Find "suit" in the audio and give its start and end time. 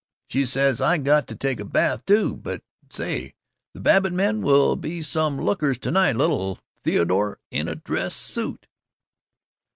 8.15-8.65